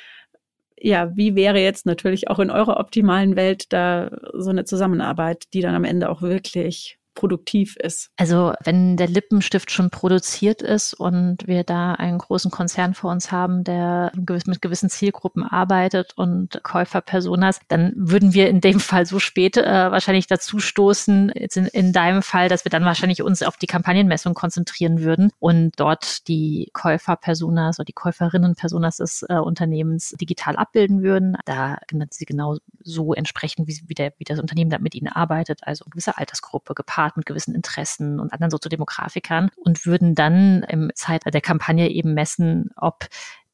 Ja, 0.79 1.15
wie 1.15 1.35
wäre 1.35 1.59
jetzt 1.59 1.85
natürlich 1.85 2.29
auch 2.29 2.39
in 2.39 2.51
eurer 2.51 2.79
optimalen 2.79 3.35
Welt 3.35 3.73
da 3.73 4.11
so 4.33 4.51
eine 4.51 4.65
Zusammenarbeit, 4.65 5.45
die 5.53 5.61
dann 5.61 5.73
am 5.73 5.83
Ende 5.83 6.09
auch 6.09 6.21
wirklich 6.21 6.99
produktiv 7.17 7.75
ist. 7.77 8.11
Also 8.15 8.53
wenn 8.63 8.95
der 8.95 9.07
Lippenstift 9.07 9.71
schon 9.71 9.89
produziert 9.89 10.61
ist 10.61 10.93
und 10.93 11.47
wir 11.47 11.63
da 11.63 11.93
einen 11.93 12.19
großen 12.19 12.51
Konzern 12.51 12.93
vor 12.93 13.11
uns 13.11 13.31
haben, 13.31 13.63
der 13.63 14.11
mit 14.13 14.61
gewissen 14.61 14.89
Zielgruppen 14.89 15.43
arbeitet 15.43 16.13
und 16.15 16.61
Käuferpersonas, 16.61 17.59
dann 17.69 17.91
würden 17.95 18.33
wir 18.33 18.49
in 18.49 18.61
dem 18.61 18.79
Fall 18.79 19.07
so 19.07 19.17
spät 19.17 19.57
äh, 19.57 19.63
wahrscheinlich 19.65 20.27
dazu 20.27 20.59
stoßen, 20.59 21.29
in, 21.29 21.65
in 21.65 21.91
deinem 21.91 22.21
Fall, 22.21 22.49
dass 22.49 22.65
wir 22.65 22.69
dann 22.69 22.85
wahrscheinlich 22.85 23.23
uns 23.23 23.41
auf 23.41 23.57
die 23.57 23.65
Kampagnenmessung 23.65 24.35
konzentrieren 24.35 25.01
würden 25.01 25.31
und 25.39 25.71
dort 25.79 26.27
die 26.27 26.69
Käuferpersonas 26.73 27.79
oder 27.79 27.85
die 27.85 27.93
Käuferinnenpersonas 27.93 28.97
des 28.97 29.25
äh, 29.27 29.37
Unternehmens 29.37 30.11
digital 30.21 30.55
abbilden 30.55 31.01
würden. 31.01 31.35
Da 31.45 31.77
sie 32.11 32.25
genau 32.25 32.57
so 32.83 33.13
entsprechen, 33.13 33.67
wie, 33.67 33.81
wie, 33.87 33.95
der, 33.95 34.13
wie 34.19 34.23
das 34.23 34.39
Unternehmen 34.39 34.69
da 34.69 34.77
mit 34.77 34.93
ihnen 34.93 35.07
arbeitet, 35.07 35.61
also 35.63 35.83
eine 35.85 35.91
gewisse 35.91 36.17
Altersgruppe 36.17 36.75
gepaart 36.75 37.06
gepaart 37.07 37.17
mit 37.17 37.25
gewissen 37.25 37.55
Interessen 37.55 38.19
und 38.19 38.33
anderen 38.33 38.51
Soziodemografikern 38.51 39.49
und 39.55 39.85
würden 39.85 40.15
dann 40.15 40.63
im 40.63 40.91
Zeit 40.95 41.23
der 41.25 41.41
Kampagne 41.41 41.89
eben 41.89 42.13
messen, 42.13 42.71
ob 42.75 43.07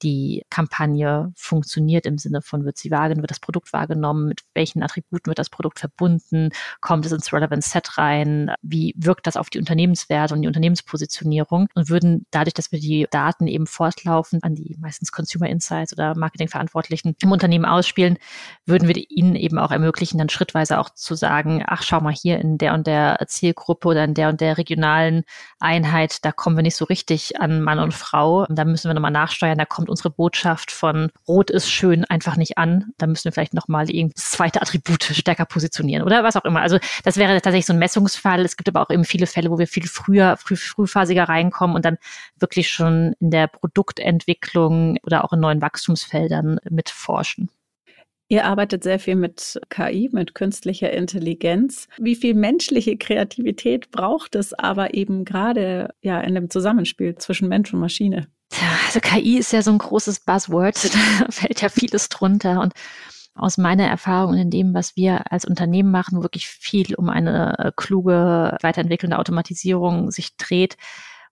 die 0.03 0.43
Kampagne 0.49 1.31
funktioniert 1.35 2.05
im 2.05 2.17
Sinne 2.17 2.41
von, 2.41 2.65
wird 2.65 2.77
sie 2.77 2.91
wahrgenommen, 2.91 3.23
wird 3.23 3.31
das 3.31 3.39
Produkt 3.39 3.73
wahrgenommen, 3.73 4.27
mit 4.27 4.41
welchen 4.53 4.83
Attributen 4.83 5.27
wird 5.27 5.39
das 5.39 5.49
Produkt 5.49 5.79
verbunden, 5.79 6.49
kommt 6.81 7.05
es 7.05 7.11
ins 7.11 7.31
Relevant 7.31 7.63
Set 7.63 7.97
rein, 7.97 8.51
wie 8.61 8.93
wirkt 8.97 9.27
das 9.27 9.37
auf 9.37 9.49
die 9.49 9.59
Unternehmenswerte 9.59 10.33
und 10.33 10.41
die 10.41 10.47
Unternehmenspositionierung 10.47 11.67
und 11.73 11.89
würden 11.89 12.25
dadurch, 12.31 12.53
dass 12.53 12.71
wir 12.71 12.79
die 12.79 13.07
Daten 13.09 13.47
eben 13.47 13.67
fortlaufend 13.67 14.43
an 14.43 14.55
die 14.55 14.75
meistens 14.79 15.11
Consumer 15.11 15.49
Insights 15.49 15.93
oder 15.93 16.15
Marketingverantwortlichen 16.15 17.15
im 17.21 17.31
Unternehmen 17.31 17.65
ausspielen, 17.65 18.17
würden 18.65 18.87
wir 18.87 18.95
ihnen 19.09 19.35
eben 19.35 19.57
auch 19.57 19.71
ermöglichen, 19.71 20.17
dann 20.17 20.29
schrittweise 20.29 20.79
auch 20.79 20.89
zu 20.89 21.15
sagen, 21.15 21.63
ach, 21.65 21.83
schau 21.83 22.01
mal 22.01 22.13
hier 22.13 22.39
in 22.39 22.57
der 22.57 22.73
und 22.73 22.87
der 22.87 23.17
Zielgruppe 23.27 23.87
oder 23.89 24.03
in 24.03 24.13
der 24.13 24.29
und 24.29 24.41
der 24.41 24.57
regionalen 24.57 25.23
Einheit, 25.59 26.25
da 26.25 26.31
kommen 26.31 26.55
wir 26.57 26.63
nicht 26.63 26.75
so 26.75 26.85
richtig 26.85 27.39
an 27.39 27.61
Mann 27.61 27.79
und 27.79 27.93
Frau. 27.93 28.45
Da 28.49 28.65
müssen 28.65 28.89
wir 28.89 28.93
nochmal 28.93 29.11
nachsteuern, 29.11 29.57
da 29.57 29.65
kommt 29.65 29.89
unsere 29.93 30.09
Botschaft 30.09 30.71
von 30.71 31.11
Rot 31.27 31.51
ist 31.51 31.69
schön 31.69 32.03
einfach 32.05 32.35
nicht 32.35 32.57
an. 32.57 32.93
Da 32.97 33.05
müssen 33.05 33.25
wir 33.25 33.31
vielleicht 33.31 33.53
nochmal 33.53 33.85
das 33.85 34.31
zweite 34.31 34.61
Attribut 34.61 35.03
stärker 35.13 35.45
positionieren 35.45 36.03
oder 36.03 36.23
was 36.23 36.35
auch 36.35 36.45
immer. 36.45 36.61
Also 36.61 36.79
das 37.03 37.17
wäre 37.17 37.33
tatsächlich 37.35 37.67
so 37.67 37.73
ein 37.73 37.79
Messungsfall. 37.79 38.41
Es 38.41 38.57
gibt 38.57 38.67
aber 38.67 38.81
auch 38.81 38.89
eben 38.89 39.05
viele 39.05 39.27
Fälle, 39.27 39.51
wo 39.51 39.59
wir 39.59 39.67
viel 39.67 39.87
früher, 39.87 40.35
früh, 40.37 40.55
frühphasiger 40.55 41.25
reinkommen 41.29 41.75
und 41.75 41.85
dann 41.85 41.97
wirklich 42.39 42.69
schon 42.69 43.13
in 43.19 43.29
der 43.29 43.45
Produktentwicklung 43.47 44.97
oder 45.03 45.23
auch 45.23 45.33
in 45.33 45.39
neuen 45.39 45.61
Wachstumsfeldern 45.61 46.59
mitforschen. 46.69 47.49
Ihr 48.29 48.45
arbeitet 48.45 48.83
sehr 48.83 48.97
viel 48.97 49.15
mit 49.15 49.59
KI, 49.69 50.09
mit 50.11 50.33
künstlicher 50.33 50.91
Intelligenz. 50.91 51.87
Wie 51.99 52.15
viel 52.15 52.33
menschliche 52.33 52.97
Kreativität 52.97 53.91
braucht 53.91 54.33
es 54.33 54.53
aber 54.53 54.95
eben 54.95 55.23
gerade 55.23 55.93
ja 56.01 56.19
in 56.21 56.33
dem 56.33 56.49
Zusammenspiel 56.49 57.15
zwischen 57.15 57.47
Mensch 57.47 57.71
und 57.73 57.79
Maschine? 57.79 58.27
Also 58.93 58.99
KI 58.99 59.39
ist 59.39 59.51
ja 59.51 59.63
so 59.63 59.71
ein 59.71 59.79
großes 59.79 60.19
Buzzword, 60.19 60.75
da 60.93 61.31
fällt 61.31 61.61
ja 61.61 61.69
vieles 61.69 62.09
drunter 62.09 62.61
und 62.61 62.73
aus 63.35 63.57
meiner 63.57 63.87
Erfahrung 63.87 64.33
und 64.33 64.37
in 64.37 64.51
dem, 64.51 64.75
was 64.75 64.95
wir 64.95 65.31
als 65.31 65.45
Unternehmen 65.45 65.89
machen, 65.89 66.21
wirklich 66.21 66.47
viel 66.47 66.93
um 66.93 67.09
eine 67.09 67.57
äh, 67.57 67.71
kluge, 67.75 68.55
weiterentwickelnde 68.61 69.17
Automatisierung 69.17 70.11
sich 70.11 70.37
dreht, 70.37 70.77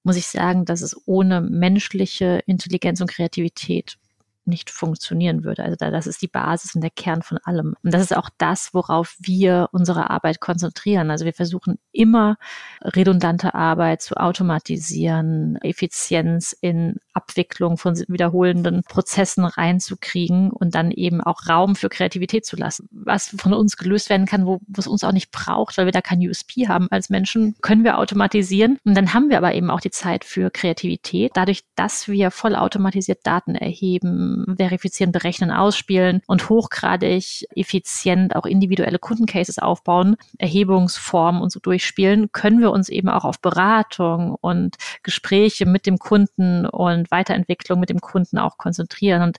muss 0.03 0.15
ich 0.15 0.25
sagen, 0.25 0.65
dass 0.65 0.81
es 0.81 0.99
ohne 1.05 1.41
menschliche 1.41 2.41
Intelligenz 2.47 3.01
und 3.01 3.11
Kreativität 3.11 3.97
nicht 4.45 4.69
funktionieren 4.69 5.43
würde. 5.43 5.63
Also 5.63 5.75
das 5.77 6.07
ist 6.07 6.21
die 6.21 6.27
Basis 6.27 6.75
und 6.75 6.81
der 6.81 6.89
Kern 6.89 7.21
von 7.21 7.37
allem. 7.43 7.75
Und 7.83 7.93
das 7.93 8.01
ist 8.01 8.15
auch 8.15 8.29
das, 8.37 8.73
worauf 8.73 9.15
wir 9.19 9.69
unsere 9.71 10.09
Arbeit 10.09 10.39
konzentrieren. 10.39 11.11
Also 11.11 11.25
wir 11.25 11.33
versuchen 11.33 11.77
immer 11.91 12.37
redundante 12.83 13.53
Arbeit 13.53 14.01
zu 14.01 14.15
automatisieren, 14.15 15.57
Effizienz 15.61 16.55
in 16.59 16.97
Abwicklung 17.13 17.77
von 17.77 17.95
wiederholenden 18.07 18.83
Prozessen 18.83 19.45
reinzukriegen 19.45 20.51
und 20.51 20.75
dann 20.75 20.91
eben 20.91 21.21
auch 21.21 21.47
Raum 21.47 21.75
für 21.75 21.89
Kreativität 21.89 22.45
zu 22.45 22.55
lassen. 22.55 22.87
Was 22.91 23.35
von 23.37 23.53
uns 23.53 23.77
gelöst 23.77 24.09
werden 24.09 24.25
kann, 24.25 24.45
wo, 24.45 24.59
es 24.77 24.87
uns 24.87 25.03
auch 25.03 25.11
nicht 25.11 25.31
braucht, 25.31 25.77
weil 25.77 25.85
wir 25.85 25.91
da 25.91 26.01
kein 26.01 26.19
USP 26.19 26.67
haben 26.67 26.87
als 26.91 27.09
Menschen, 27.09 27.55
können 27.61 27.83
wir 27.83 27.97
automatisieren. 27.97 28.77
Und 28.83 28.95
dann 28.95 29.13
haben 29.13 29.29
wir 29.29 29.37
aber 29.37 29.53
eben 29.53 29.69
auch 29.69 29.81
die 29.81 29.91
Zeit 29.91 30.23
für 30.25 30.49
Kreativität. 30.49 31.31
Dadurch, 31.33 31.63
dass 31.75 32.07
wir 32.07 32.31
vollautomatisiert 32.31 33.19
Daten 33.23 33.55
erheben, 33.55 34.55
verifizieren, 34.57 35.11
berechnen, 35.11 35.51
ausspielen 35.51 36.21
und 36.27 36.49
hochgradig 36.49 37.45
effizient 37.55 38.35
auch 38.35 38.45
individuelle 38.45 38.99
Kundencases 38.99 39.59
aufbauen, 39.59 40.17
Erhebungsformen 40.37 41.41
und 41.41 41.51
so 41.51 41.59
durchspielen, 41.59 42.31
können 42.31 42.59
wir 42.59 42.71
uns 42.71 42.89
eben 42.89 43.09
auch 43.09 43.25
auf 43.25 43.41
Beratung 43.41 44.35
und 44.41 44.77
Gespräche 45.03 45.65
mit 45.65 45.85
dem 45.85 45.97
Kunden 45.97 46.65
und 46.65 47.00
Weiterentwicklung 47.09 47.79
mit 47.79 47.89
dem 47.89 48.01
Kunden 48.01 48.37
auch 48.37 48.57
konzentrieren. 48.57 49.21
Und 49.23 49.37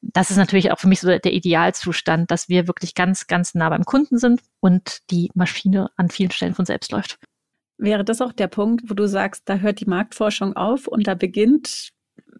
das 0.00 0.30
ist 0.30 0.36
natürlich 0.36 0.72
auch 0.72 0.78
für 0.78 0.88
mich 0.88 1.00
so 1.00 1.08
der 1.08 1.32
Idealzustand, 1.32 2.30
dass 2.30 2.48
wir 2.48 2.66
wirklich 2.66 2.94
ganz, 2.94 3.26
ganz 3.26 3.54
nah 3.54 3.68
beim 3.68 3.84
Kunden 3.84 4.18
sind 4.18 4.42
und 4.60 4.98
die 5.10 5.30
Maschine 5.34 5.90
an 5.96 6.10
vielen 6.10 6.30
Stellen 6.30 6.54
von 6.54 6.64
selbst 6.64 6.92
läuft. 6.92 7.18
Wäre 7.78 8.04
das 8.04 8.22
auch 8.22 8.32
der 8.32 8.48
Punkt, 8.48 8.88
wo 8.88 8.94
du 8.94 9.06
sagst, 9.06 9.42
da 9.46 9.56
hört 9.56 9.80
die 9.80 9.86
Marktforschung 9.86 10.56
auf 10.56 10.86
und 10.86 11.06
da 11.06 11.14
beginnt 11.14 11.90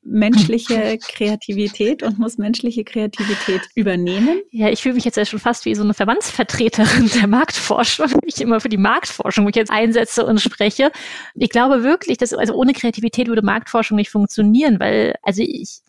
menschliche 0.02 0.98
Kreativität 1.08 2.02
und 2.02 2.18
muss 2.18 2.38
menschliche 2.38 2.84
Kreativität 2.84 3.62
übernehmen. 3.74 4.40
Ja, 4.50 4.68
ich 4.68 4.82
fühle 4.82 4.94
mich 4.94 5.04
jetzt 5.04 5.16
ja 5.16 5.24
schon 5.24 5.38
fast 5.38 5.64
wie 5.64 5.74
so 5.74 5.82
eine 5.82 5.94
Verbandsvertreterin 5.94 7.10
der 7.20 7.26
Marktforschung, 7.26 8.08
ich 8.24 8.40
immer 8.40 8.60
für 8.60 8.68
die 8.68 8.76
Marktforschung 8.76 9.44
mich 9.44 9.56
jetzt 9.56 9.70
einsetze 9.70 10.24
und 10.24 10.40
spreche. 10.40 10.90
Ich 11.34 11.50
glaube 11.50 11.82
wirklich, 11.82 12.18
dass 12.18 12.32
also 12.32 12.54
ohne 12.54 12.72
Kreativität 12.72 13.28
würde 13.28 13.42
Marktforschung 13.42 13.96
nicht 13.96 14.10
funktionieren, 14.10 14.80
weil 14.80 15.14
also 15.22 15.42
ich 15.42 15.80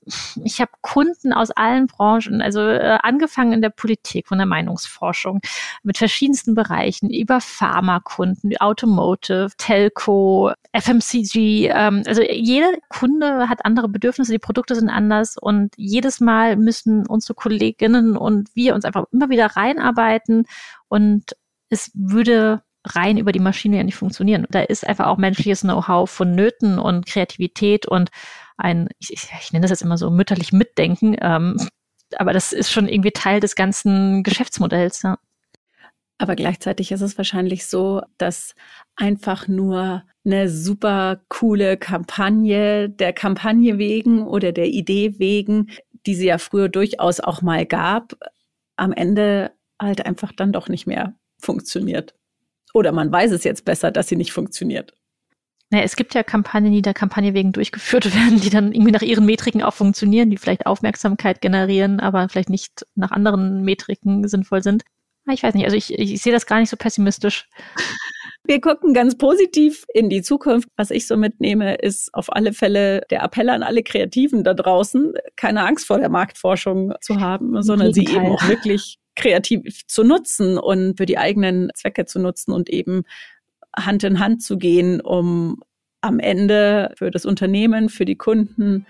ich 0.44 0.62
habe 0.62 0.72
Kunden 0.82 1.34
aus 1.34 1.52
allen 1.52 1.88
Branchen, 1.88 2.42
also 2.42 2.62
äh, 2.62 2.98
angefangen 3.02 3.54
in 3.54 3.62
der 3.62 3.70
Politik, 3.70 4.28
von 4.28 4.38
der 4.38 4.48
Meinungsforschung, 4.48 5.42
mit 5.84 5.98
verschiedensten 5.98 6.56
Bereichen, 6.56 7.10
über 7.10 7.42
Pharmakunden, 7.42 8.56
Automotive, 8.58 9.50
Telco, 9.58 10.52
FMCG. 10.80 11.70
Ähm, 11.74 12.04
also 12.06 12.22
jeder 12.22 12.72
Kunde 12.90 13.50
hat 13.50 13.66
andere 13.66 13.90
Bedürfnisse, 13.90 14.32
die 14.32 14.40
Produkte 14.40 14.76
sind 14.76 14.90
anders 14.90 15.38
und 15.38 15.74
jedes 15.78 16.20
Mal 16.20 16.56
müssen 16.56 17.06
unsere 17.08 17.34
Kolleginnen 17.34 18.18
und 18.18 18.50
wir 18.56 18.76
uns 18.76 18.86
einfach 18.86 19.06
immer 19.12 19.30
wieder 19.30 19.48
reinarbeiten 19.48 20.46
und 20.88 21.36
es 21.70 21.92
würde 21.94 22.64
rein 22.86 23.18
über 23.18 23.32
die 23.32 23.40
Maschine 23.40 23.78
ja 23.78 23.84
nicht 23.84 23.96
funktionieren. 23.96 24.46
Da 24.50 24.62
ist 24.62 24.88
einfach 24.88 25.08
auch 25.08 25.18
menschliches 25.18 25.62
Know-how 25.62 26.10
vonnöten 26.10 26.80
und 26.80 27.06
Kreativität 27.06 27.86
und 27.86 28.10
ein, 28.58 28.88
ich, 29.00 29.12
ich 29.12 29.52
nenne 29.52 29.64
das 29.64 29.72
jetzt 29.72 29.82
immer 29.82 29.98
so 29.98 30.10
mütterlich 30.10 30.54
Mitdenken, 30.54 31.16
ähm, 31.20 31.58
aber 32.16 32.34
das 32.34 32.54
ist 32.54 32.72
schon 32.72 32.88
irgendwie 32.88 33.12
Teil 33.12 33.40
des 33.40 33.56
ganzen 33.56 34.24
Geschäftsmodells. 34.24 35.02
Ja. 35.04 35.18
Aber 36.18 36.36
gleichzeitig 36.36 36.92
ist 36.92 37.02
es 37.02 37.18
wahrscheinlich 37.18 37.68
so, 37.68 38.02
dass 38.18 38.56
einfach 38.96 39.48
nur 39.48 40.04
eine 40.26 40.50
super 40.50 41.22
coole 41.30 41.78
Kampagne 41.78 42.90
der 42.90 43.14
Kampagne 43.14 43.78
wegen 43.78 44.24
oder 44.26 44.52
der 44.52 44.68
Idee 44.68 45.20
wegen, 45.20 45.70
die 46.06 46.16
sie 46.16 46.28
ja 46.28 46.38
früher 46.38 46.70
durchaus 46.70 47.20
auch 47.20 47.42
mal 47.42 47.66
gab, 47.66 48.14
am 48.78 48.92
Ende 48.94 49.52
halt 49.80 50.06
einfach 50.06 50.32
dann 50.32 50.52
doch 50.52 50.70
nicht 50.70 50.88
mehr 50.88 51.14
funktioniert. 51.40 52.16
Oder 52.74 52.92
man 52.92 53.12
weiß 53.12 53.32
es 53.32 53.44
jetzt 53.44 53.66
besser, 53.66 53.92
dass 53.92 54.08
sie 54.08 54.16
nicht 54.16 54.32
funktioniert. 54.32 54.94
Naja, 55.70 55.84
es 55.84 55.96
gibt 55.96 56.14
ja 56.14 56.24
Kampagnen, 56.24 56.72
die 56.72 56.82
der 56.82 56.94
Kampagne 56.94 57.34
wegen 57.34 57.52
durchgeführt 57.52 58.06
werden, 58.16 58.40
die 58.40 58.50
dann 58.50 58.72
irgendwie 58.72 58.92
nach 58.92 59.02
ihren 59.02 59.26
Metriken 59.26 59.62
auch 59.62 59.74
funktionieren, 59.74 60.30
die 60.30 60.38
vielleicht 60.38 60.66
Aufmerksamkeit 60.66 61.42
generieren, 61.42 62.00
aber 62.00 62.28
vielleicht 62.30 62.50
nicht 62.50 62.86
nach 62.96 63.12
anderen 63.12 63.64
Metriken 63.64 64.28
sinnvoll 64.28 64.64
sind. 64.64 64.84
Ah, 65.28 65.34
ich 65.34 65.44
weiß 65.44 65.56
nicht, 65.56 65.66
also 65.66 65.76
ich, 65.76 65.94
ich 65.94 66.22
sehe 66.22 66.32
das 66.32 66.46
gar 66.46 66.60
nicht 66.60 66.70
so 66.70 66.78
pessimistisch. 66.78 67.50
Wir 68.46 68.62
gucken 68.62 68.94
ganz 68.94 69.18
positiv 69.18 69.86
in 69.94 70.10
die 70.10 70.22
Zukunft. 70.22 70.70
Was 70.78 70.90
ich 70.90 71.06
so 71.06 71.18
mitnehme, 71.18 71.76
ist 71.76 72.14
auf 72.14 72.34
alle 72.34 72.54
Fälle 72.54 73.02
der 73.10 73.24
Appell 73.24 73.50
an 73.50 73.62
alle 73.62 73.84
Kreativen 73.84 74.46
da 74.46 74.54
draußen, 74.54 75.16
keine 75.36 75.66
Angst 75.66 75.86
vor 75.86 76.00
der 76.00 76.08
Marktforschung 76.08 76.94
zu 77.02 77.20
haben, 77.20 77.62
sondern 77.62 77.94
sie 77.94 78.06
eben 78.06 78.28
auch 78.28 78.48
wirklich 78.48 79.00
kreativ 79.18 79.86
zu 79.88 80.06
nutzen 80.06 80.58
und 80.58 80.96
für 80.96 81.06
die 81.06 81.18
eigenen 81.18 81.72
Zwecke 81.76 82.06
zu 82.06 82.20
nutzen 82.20 82.54
und 82.54 82.70
eben 82.70 83.04
Hand 83.76 84.06
in 84.06 84.22
Hand 84.22 84.44
zu 84.44 84.58
gehen, 84.58 85.02
um 85.02 85.62
am 86.00 86.20
Ende 86.20 86.94
für 86.96 87.12
das 87.12 87.26
Unternehmen, 87.26 87.90
für 87.90 88.06
die 88.06 88.16
Kunden 88.16 88.86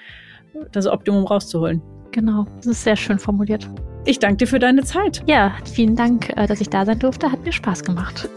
das 0.72 0.86
Optimum 0.86 1.26
rauszuholen. 1.26 1.82
Genau, 2.12 2.46
das 2.58 2.68
ist 2.68 2.84
sehr 2.84 2.96
schön 2.96 3.18
formuliert. 3.18 3.68
Ich 4.08 4.20
danke 4.20 4.38
dir 4.38 4.48
für 4.48 4.60
deine 4.60 4.86
Zeit. 4.86 5.22
Ja, 5.28 5.58
vielen 5.66 5.98
Dank, 5.98 6.30
äh, 6.38 6.48
dass 6.48 6.62
ich 6.62 6.70
da 6.70 6.86
sein 6.86 6.98
durfte. 6.98 7.30
Hat 7.30 7.44
mir 7.44 7.52
Spaß 7.52 7.84
gemacht. 7.84 8.30